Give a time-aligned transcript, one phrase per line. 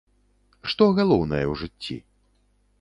[0.71, 1.95] Што галоўнае ў жыцці?